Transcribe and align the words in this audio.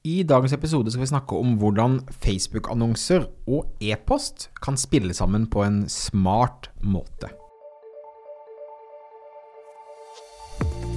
I 0.00 0.22
dagens 0.24 0.54
episode 0.56 0.88
skal 0.88 1.02
vi 1.02 1.10
snakke 1.10 1.36
om 1.36 1.58
hvordan 1.60 1.98
Facebook-annonser 2.22 3.26
og 3.52 3.66
e-post 3.84 4.46
kan 4.64 4.78
spille 4.80 5.12
sammen 5.12 5.44
på 5.52 5.60
en 5.60 5.82
smart 5.92 6.70
måte. 6.80 7.28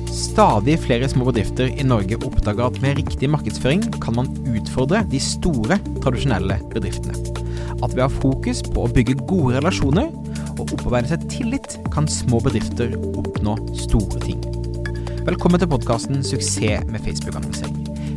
Stadig 0.07 0.77
flere 0.85 1.09
små 1.11 1.27
bedrifter 1.27 1.67
i 1.67 1.83
Norge 1.83 2.15
oppdager 2.23 2.63
at 2.69 2.79
med 2.79 3.01
riktig 3.01 3.27
markedsføring 3.33 3.83
kan 3.99 4.15
man 4.21 4.31
utfordre 4.47 5.03
de 5.11 5.19
store, 5.19 5.81
tradisjonelle 5.99 6.61
bedriftene. 6.71 7.19
At 7.83 7.91
ved 7.91 8.05
å 8.05 8.07
ha 8.07 8.21
fokus 8.23 8.63
på 8.63 8.85
å 8.85 8.93
bygge 8.95 9.19
gode 9.27 9.57
relasjoner 9.57 10.13
og 10.55 10.63
opparbeide 10.69 11.11
seg 11.11 11.27
tillit, 11.27 11.75
kan 11.91 12.07
små 12.07 12.39
bedrifter 12.45 12.95
oppnå 13.11 13.59
store 13.83 14.23
ting. 14.23 14.39
Velkommen 15.27 15.59
til 15.59 15.71
podkasten 15.75 16.23
'Suksess 16.23 16.87
med 16.87 17.03
Facebook-annonsering'. 17.03 18.02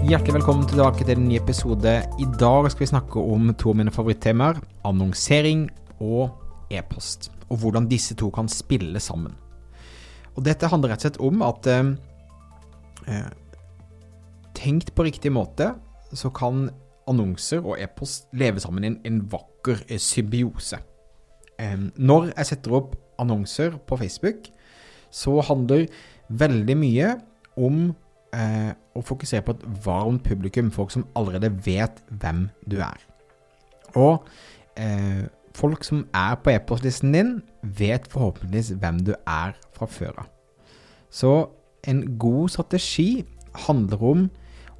Hjertelig 0.00 0.32
velkommen 0.38 0.64
tilbake 0.64 1.04
til 1.04 1.18
en 1.18 1.26
ny 1.28 1.34
episode. 1.36 1.90
I 2.00 2.26
dag 2.40 2.66
skal 2.72 2.80
vi 2.80 2.86
snakke 2.88 3.20
om 3.20 3.50
to 3.60 3.68
av 3.74 3.76
mine 3.76 3.92
favorittemaer. 3.92 4.56
Annonsering 4.88 5.66
og 6.00 6.32
e-post. 6.72 7.28
Og 7.52 7.60
hvordan 7.60 7.88
disse 7.90 8.16
to 8.16 8.30
kan 8.32 8.48
spille 8.48 8.96
sammen. 8.96 9.34
Og 10.38 10.40
dette 10.46 10.70
handler 10.72 10.94
rett 10.94 11.04
og 11.04 11.06
slett 11.10 11.20
om 11.28 11.44
at 11.44 11.68
eh, 11.68 11.92
eh 13.12 13.28
Tenkt 14.56 14.94
på 14.94 15.04
riktig 15.04 15.32
måte, 15.32 15.74
så 16.12 16.28
kan 16.30 16.70
annonser 17.08 17.60
og 17.60 17.78
e-post 17.80 18.26
leve 18.32 18.60
sammen 18.60 18.84
i 18.84 18.90
en, 18.90 19.00
en 19.04 19.22
vakker 19.30 19.84
eh, 19.86 20.00
symbiose. 20.00 20.80
Eh, 21.60 21.78
når 21.96 22.32
jeg 22.32 22.46
setter 22.46 22.72
opp 22.80 22.96
annonser 23.18 23.76
på 23.86 23.96
Facebook, 24.00 24.48
så 25.10 25.40
handler 25.40 25.86
veldig 26.28 26.76
mye 26.76 27.16
om 27.56 27.90
eh, 28.36 28.72
og 28.94 29.06
fokusere 29.08 29.44
på 29.46 29.56
et 29.56 29.66
varmt 29.84 30.24
publikum, 30.26 30.70
folk 30.70 30.92
som 30.94 31.06
allerede 31.18 31.52
vet 31.66 32.02
hvem 32.08 32.48
du 32.70 32.78
er. 32.84 32.98
Og 33.94 34.26
eh, 34.78 35.26
folk 35.56 35.84
som 35.84 36.04
er 36.14 36.36
på 36.42 36.54
e-postlisten 36.54 37.14
din, 37.14 37.32
vet 37.62 38.06
forhåpentligvis 38.10 38.74
hvem 38.80 39.00
du 39.06 39.14
er 39.26 39.56
fra 39.76 39.88
før 39.90 40.24
av. 40.24 40.28
Så 41.10 41.32
en 41.88 42.04
god 42.18 42.52
strategi 42.54 43.24
handler 43.66 44.04
om 44.04 44.28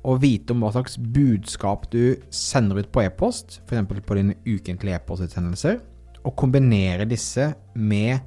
å 0.07 0.17
vite 0.21 0.55
om 0.55 0.63
hva 0.65 0.71
slags 0.73 0.97
budskap 0.97 1.89
du 1.93 2.17
sender 2.33 2.81
ut 2.81 2.91
på 2.93 3.03
e-post, 3.05 3.61
f.eks. 3.67 4.05
på 4.07 4.17
dine 4.17 4.37
ukentlige 4.47 4.97
e-postutsendelser, 4.97 5.81
og 6.25 6.37
kombinere 6.37 7.09
disse 7.09 7.51
med 7.75 8.21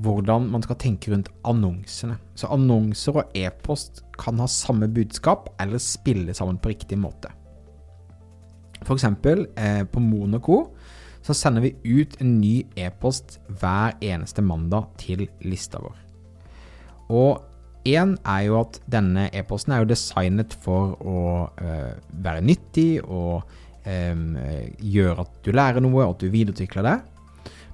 hvordan 0.00 0.46
man 0.52 0.62
skal 0.64 0.78
tenke 0.80 1.12
rundt 1.12 1.28
annonsene. 1.44 2.16
Så 2.34 2.48
annonser 2.52 3.20
og 3.20 3.36
e-post 3.36 4.04
kan 4.20 4.40
ha 4.40 4.46
samme 4.50 4.88
budskap 4.88 5.50
eller 5.60 5.82
spille 5.82 6.34
sammen 6.36 6.60
på 6.60 6.72
riktig 6.72 6.98
måte. 7.00 7.32
F.eks. 8.80 9.04
Eh, 9.04 9.84
på 9.84 10.00
Monaco 10.00 10.62
så 11.22 11.34
sender 11.36 11.66
vi 11.66 11.74
ut 11.84 12.16
en 12.20 12.38
ny 12.40 12.62
e-post 12.80 13.38
hver 13.60 13.98
eneste 14.00 14.42
mandag 14.42 14.88
til 15.00 15.26
lista 15.44 15.80
vår. 15.82 15.98
Og 17.10 17.42
én 17.84 18.14
er 18.24 18.42
jo 18.46 18.60
at 18.60 18.80
denne 18.90 19.28
e-posten 19.36 19.74
er 19.74 19.82
jo 19.82 19.90
designet 19.90 20.54
for 20.64 20.96
å 21.00 21.20
øh, 21.60 21.92
være 22.24 22.44
nyttig 22.44 23.02
og 23.04 23.42
øh, 23.84 24.24
gjøre 24.80 25.26
at 25.26 25.40
du 25.44 25.52
lærer 25.52 25.84
noe, 25.84 26.04
og 26.04 26.14
at 26.14 26.24
du 26.24 26.32
videreutvikler 26.32 26.88
det. 26.88 26.98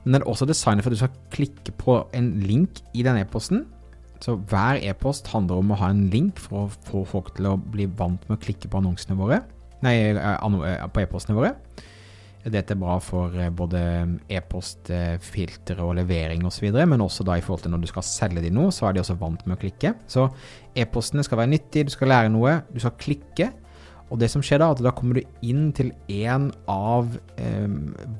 Men 0.06 0.14
den 0.14 0.22
er 0.22 0.30
også 0.30 0.46
designet 0.46 0.86
for 0.86 0.94
at 0.94 0.94
du 0.94 1.00
skal 1.00 1.32
klikke 1.34 1.72
på 1.82 1.96
en 2.14 2.28
link 2.46 2.78
i 2.94 3.02
den 3.02 3.18
e-posten. 3.18 3.64
Så 4.22 4.36
hver 4.48 4.78
e-post 4.86 5.26
handler 5.32 5.58
om 5.58 5.72
å 5.74 5.80
ha 5.80 5.90
en 5.90 6.06
link 6.12 6.38
for 6.40 6.62
å 6.62 6.76
få 6.86 7.02
folk 7.10 7.34
til 7.36 7.50
å 7.50 7.56
bli 7.58 7.88
vant 7.98 8.22
med 8.28 8.38
å 8.38 8.42
klikke 8.44 8.70
på 8.70 8.78
annonsene 8.78 9.18
våre. 9.18 9.42
Nei, 9.82 9.96
eh, 10.12 10.16
eh, 10.16 10.86
på 10.86 11.02
e-postene 11.02 11.36
våre. 11.36 11.56
Dette 12.46 12.76
er 12.76 12.78
bra 12.78 13.00
for 13.02 13.34
eh, 13.34 13.50
både 13.50 13.80
e-postfiltre 14.30 15.82
og 15.82 15.96
levering 15.98 16.46
osv., 16.46 16.70
men 16.70 17.02
også 17.02 17.26
da 17.26 17.34
i 17.36 17.42
forhold 17.42 17.66
til 17.66 17.74
når 17.74 17.82
du 17.82 17.90
skal 17.90 18.06
selge 18.06 18.46
de 18.46 18.54
noe, 18.54 18.70
så 18.70 18.86
er 18.86 18.94
de 18.94 19.02
også 19.02 19.18
vant 19.18 19.42
med 19.42 19.58
å 19.58 19.60
klikke. 19.60 19.96
Så 20.06 20.28
e-postene 20.78 21.26
skal 21.26 21.42
være 21.42 21.56
nyttige, 21.56 21.90
du 21.90 21.90
skal 21.90 22.14
lære 22.14 22.30
noe, 22.30 22.60
du 22.70 22.78
skal 22.78 22.94
klikke. 23.02 23.50
Og 24.06 24.20
det 24.22 24.28
som 24.30 24.42
skjer 24.44 24.60
da, 24.62 24.70
at 24.70 24.82
da 24.84 24.92
kommer 24.94 25.18
du 25.18 25.46
inn 25.46 25.72
til 25.74 25.90
en 26.14 26.50
av 26.70 27.16
eh, 27.42 27.66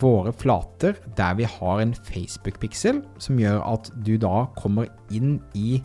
våre 0.02 0.32
flater 0.34 0.98
der 1.18 1.36
vi 1.38 1.46
har 1.46 1.82
en 1.82 1.94
Facebook-piksel, 2.08 3.04
som 3.22 3.38
gjør 3.38 3.62
at 3.62 3.92
du 4.06 4.16
da 4.18 4.48
kommer 4.58 4.90
inn 5.14 5.38
i 5.54 5.78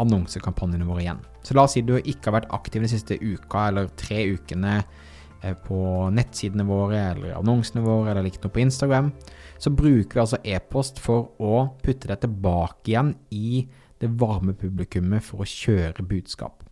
annonsekampanjene 0.00 0.88
våre 0.88 1.04
igjen. 1.04 1.20
Så 1.44 1.56
la 1.56 1.66
oss 1.66 1.76
si 1.76 1.84
du 1.84 1.96
ikke 1.98 2.30
har 2.30 2.40
vært 2.40 2.54
aktiv 2.56 2.82
den 2.82 2.90
siste 2.90 3.18
uka 3.20 3.68
eller 3.68 3.92
tre 4.00 4.24
ukene 4.32 4.78
eh, 4.80 5.54
på 5.66 5.78
nettsidene 6.16 6.66
våre 6.66 7.04
eller 7.12 7.36
annonsene 7.36 7.84
våre 7.84 8.14
eller 8.14 8.24
likt 8.26 8.42
noe 8.44 8.54
på 8.54 8.64
Instagram. 8.64 9.12
Så 9.60 9.74
bruker 9.76 10.16
vi 10.16 10.24
altså 10.24 10.40
e-post 10.40 11.00
for 11.04 11.34
å 11.36 11.66
putte 11.84 12.08
deg 12.10 12.24
tilbake 12.24 12.94
igjen 12.94 13.14
i 13.36 13.66
det 14.00 14.10
varme 14.20 14.56
publikummet 14.56 15.24
for 15.24 15.44
å 15.44 15.48
kjøre 15.48 16.04
budskap. 16.08 16.64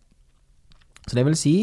Så 1.03 1.17
det 1.17 1.25
vil 1.27 1.35
si, 1.35 1.55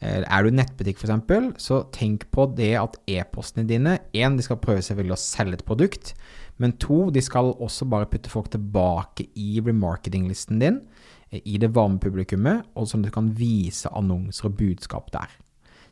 eh, 0.00 0.22
er 0.22 0.44
du 0.44 0.54
nettbutikk 0.54 1.00
f.eks., 1.02 1.58
så 1.62 1.80
tenk 1.94 2.28
på 2.34 2.46
det 2.54 2.74
at 2.78 2.98
e-postene 3.10 3.66
dine 3.66 3.98
Én, 4.14 4.36
de 4.38 4.46
skal 4.46 4.60
prøve 4.62 4.84
selvfølgelig 4.86 5.16
å 5.16 5.22
selge 5.22 5.58
et 5.58 5.66
produkt. 5.66 6.14
Men 6.62 6.76
to, 6.78 7.08
de 7.10 7.22
skal 7.24 7.56
også 7.58 7.88
bare 7.90 8.06
putte 8.10 8.30
folk 8.30 8.52
tilbake 8.52 9.26
i 9.34 9.58
remarketing-listen 9.64 10.62
din, 10.62 10.82
eh, 11.30 11.40
i 11.44 11.58
det 11.58 11.72
varme 11.74 11.98
publikummet, 11.98 12.68
og 12.76 12.86
sånn 12.86 13.02
at 13.02 13.10
du 13.10 13.16
kan 13.16 13.32
vise 13.34 13.90
annonser 13.90 14.46
og 14.50 14.56
budskap 14.62 15.10
der. 15.10 15.28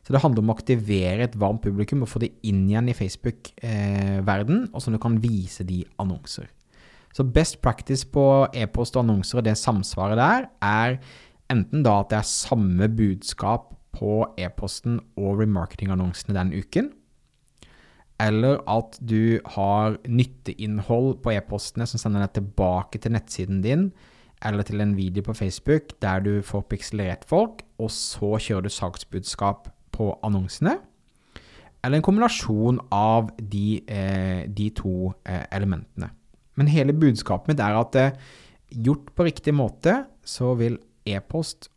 Så 0.03 0.11
det 0.11 0.19
handler 0.19 0.43
om 0.43 0.51
å 0.51 0.57
aktivere 0.57 1.23
et 1.23 1.35
varmt 1.39 1.63
publikum 1.63 2.03
og 2.03 2.11
få 2.11 2.19
det 2.19 2.33
inn 2.43 2.65
igjen 2.67 2.89
i 2.91 2.95
Facebook-verden, 2.95 4.65
og 4.73 4.83
sånn 4.83 4.95
at 4.95 4.99
du 4.99 5.03
kan 5.05 5.19
vise 5.23 5.63
de 5.63 5.85
annonser. 5.99 6.49
Så 7.13 7.23
best 7.23 7.61
practice 7.61 8.03
på 8.09 8.47
e-post 8.57 8.97
og 8.97 9.05
annonser 9.05 9.39
og 9.39 9.45
det 9.45 9.55
samsvaret 9.59 10.19
der, 10.19 10.49
er 10.59 10.97
enten 11.53 11.85
da 11.85 11.99
at 12.01 12.11
det 12.11 12.19
er 12.19 12.29
samme 12.29 12.89
budskap 12.91 13.71
på 13.93 14.23
e-posten 14.41 14.99
og 15.19 15.39
remarketing-annonsene 15.43 16.35
den 16.35 16.53
uken, 16.57 16.91
eller 18.21 18.61
at 18.69 18.97
du 19.01 19.39
har 19.55 19.97
nytteinnhold 20.07 21.17
på 21.23 21.33
e-postene 21.33 21.87
som 21.89 22.01
sender 22.01 22.25
deg 22.25 22.37
tilbake 22.37 23.01
til 23.01 23.15
nettsiden 23.15 23.61
din, 23.65 23.87
eller 24.43 24.65
til 24.67 24.83
en 24.83 24.95
video 24.97 25.23
på 25.25 25.35
Facebook 25.37 25.95
der 26.03 26.23
du 26.23 26.33
får 26.45 26.65
pikselerert 26.71 27.27
folk, 27.27 27.63
og 27.79 27.91
så 27.91 28.35
kjører 28.37 28.67
du 28.67 28.73
saksbudskap 28.73 29.69
på 29.93 30.09
annonsene. 30.25 30.77
Eller 31.83 31.99
en 31.99 32.05
kombinasjon 32.05 32.79
av 32.95 33.31
de, 33.39 33.83
eh, 33.87 34.45
de 34.47 34.69
to 34.75 35.13
eh, 35.25 35.43
elementene. 35.51 36.09
Men 36.55 36.69
hele 36.71 36.93
budskapet 36.95 37.51
mitt 37.51 37.63
er 37.63 37.75
at 37.75 37.95
eh, 37.99 38.15
gjort 38.69 39.11
på 39.15 39.25
riktig 39.27 39.53
måte, 39.55 40.05
så 40.23 40.53
vil 40.59 40.77
e-post 41.05 41.69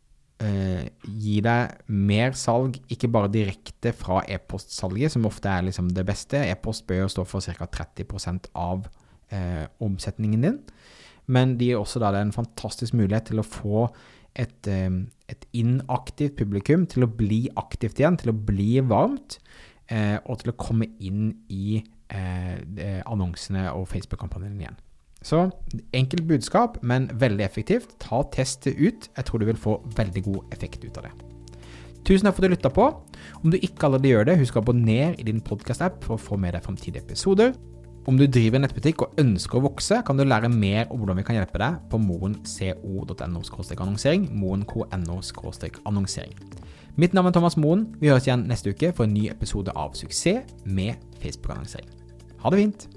eh, 0.43 0.87
gir 1.03 1.45
deg 1.45 1.77
mer 1.87 2.35
salg, 2.37 2.79
ikke 2.91 3.09
bare 3.13 3.31
direkte 3.33 3.93
fra 3.95 4.21
e-postsalget, 4.29 5.15
som 5.15 5.27
ofte 5.29 5.51
er 5.51 5.67
liksom 5.67 5.91
det 5.95 6.05
beste. 6.07 6.41
E-post 6.51 6.87
bør 6.89 7.05
jo 7.05 7.13
stå 7.15 7.27
for 7.27 7.43
ca. 7.43 7.69
30 7.79 8.51
av 8.55 8.87
eh, 9.31 9.65
omsetningen 9.83 10.45
din. 10.45 10.61
Men 11.27 11.57
de 11.59 11.71
gir 11.71 11.81
også 11.81 11.99
da 11.99 12.13
en 12.15 12.35
fantastisk 12.35 12.95
mulighet 12.95 13.31
til 13.31 13.41
å 13.41 13.47
få 13.47 13.87
et, 14.37 14.67
eh, 14.67 14.89
et, 15.27 15.45
inaktivt 15.53 16.37
publikum 16.37 16.85
til 16.87 17.03
å 17.03 17.11
bli 17.11 17.47
aktivt 17.57 17.99
igjen, 17.99 18.17
til 18.21 18.31
å 18.31 18.39
bli 18.47 18.79
varmt, 18.85 19.39
eh, 19.89 20.17
og 20.25 20.39
til 20.39 20.53
å 20.53 20.57
komme 20.57 20.87
inn 20.99 21.33
i 21.49 21.83
eh, 22.09 23.01
annonsene 23.05 23.71
og 23.73 23.87
Facebook-kampanjen 23.91 24.61
igjen. 24.61 24.77
Så 25.25 25.47
enkelt 25.97 26.27
budskap, 26.29 26.77
men 26.81 27.09
veldig 27.13 27.45
effektivt. 27.45 27.95
Ta 27.99 28.21
testet 28.33 28.77
ut. 28.77 29.09
Jeg 29.17 29.25
tror 29.25 29.41
du 29.41 29.47
vil 29.49 29.59
få 29.59 29.79
veldig 29.97 30.23
god 30.27 30.53
effekt 30.55 30.85
ut 30.85 30.99
av 30.99 31.09
det. 31.09 31.15
Tusen 32.07 32.27
takk 32.27 32.37
for 32.37 32.45
at 32.45 32.51
du 32.51 32.55
lytta 32.55 32.71
på. 32.71 32.85
Om 33.43 33.51
du 33.51 33.57
ikke 33.59 33.87
allerede 33.87 34.11
gjør 34.13 34.29
det, 34.29 34.37
husk 34.39 34.55
å 34.55 34.61
abonnere 34.63 35.17
i 35.19 35.25
din 35.27 35.41
podkast-app 35.43 35.99
for 36.05 36.15
å 36.15 36.21
få 36.21 36.37
med 36.39 36.55
deg 36.55 36.63
framtidige 36.63 37.03
episoder. 37.03 37.51
Om 38.07 38.15
du 38.15 38.23
driver 38.31 38.61
nettbutikk 38.63 39.03
og 39.03 39.17
ønsker 39.19 39.59
å 39.59 39.65
vokse, 39.65 39.97
kan 40.07 40.15
du 40.15 40.23
lære 40.23 40.47
mer 40.47 40.87
om 40.87 41.01
hvordan 41.01 41.19
vi 41.19 41.25
kan 41.27 41.35
hjelpe 41.35 41.59
deg 41.59 41.81
på 41.91 41.99
moenco.no 41.99 43.41
annonsering. 43.83 44.29
moenco.no 44.31 45.19
annonsering. 45.83 46.37
Mitt 46.95 47.13
navn 47.13 47.27
er 47.27 47.35
Thomas 47.35 47.59
Moen. 47.59 47.89
Vi 47.99 48.07
høres 48.07 48.29
igjen 48.29 48.47
neste 48.47 48.71
uke 48.71 48.93
for 48.95 49.03
en 49.03 49.13
ny 49.17 49.27
episode 49.33 49.75
av 49.75 49.91
Suksess 49.99 50.55
med 50.63 50.95
Facebook-annonsering. 51.19 51.91
Ha 52.45 52.53
det 52.53 52.63
fint! 52.63 52.96